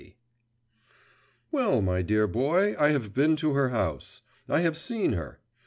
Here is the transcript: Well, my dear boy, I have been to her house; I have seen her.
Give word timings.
Well, 1.51 1.83
my 1.83 2.01
dear 2.01 2.25
boy, 2.25 2.75
I 2.79 2.89
have 2.89 3.13
been 3.13 3.35
to 3.35 3.53
her 3.53 3.69
house; 3.69 4.23
I 4.49 4.61
have 4.61 4.75
seen 4.75 5.13
her. 5.13 5.39